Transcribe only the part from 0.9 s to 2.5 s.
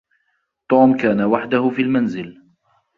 كان وحده في المنزل.